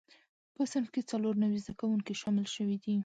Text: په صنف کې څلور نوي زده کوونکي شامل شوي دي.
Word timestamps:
په 0.55 0.61
صنف 0.71 0.89
کې 0.93 1.01
څلور 1.11 1.35
نوي 1.43 1.59
زده 1.63 1.73
کوونکي 1.79 2.13
شامل 2.21 2.45
شوي 2.55 2.77
دي. 2.83 2.95